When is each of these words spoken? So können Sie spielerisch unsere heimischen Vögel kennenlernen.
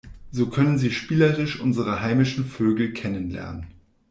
So 0.31 0.47
können 0.49 0.79
Sie 0.79 0.89
spielerisch 0.89 1.59
unsere 1.59 2.01
heimischen 2.01 2.43
Vögel 2.43 2.91
kennenlernen. 2.91 3.67